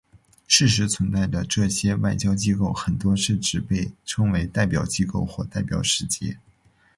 [0.47, 6.37] 事实存在的这些外交机构很多是只被称为代表机构或代表使节。